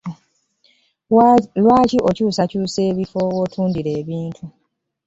Lwaki 1.61 1.97
okyuusa 2.09 2.43
kyuusa 2.49 2.81
ebifo 2.89 3.19
wootundira 3.33 3.91
ebintu? 4.01 4.43